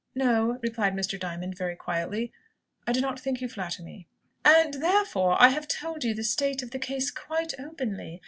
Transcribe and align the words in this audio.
"No," 0.15 0.57
replied 0.63 0.95
Mr. 0.95 1.19
Diamond, 1.19 1.55
very 1.55 1.75
quietly, 1.75 2.33
"I 2.87 2.91
do 2.91 3.01
not 3.01 3.19
think 3.19 3.39
you 3.39 3.47
flatter 3.47 3.83
me." 3.83 4.07
"And 4.43 4.73
therefore 4.81 5.39
I 5.39 5.49
have 5.49 5.67
told 5.67 6.03
you 6.03 6.15
the 6.15 6.23
state 6.23 6.63
of 6.63 6.71
the 6.71 6.79
case 6.79 7.11
quite 7.11 7.53
openly. 7.59 8.19